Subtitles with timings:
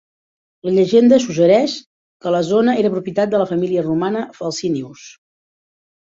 [0.67, 1.75] La llegenda suggereix
[2.25, 5.05] que la zona era propietat de la família romana Falcinius.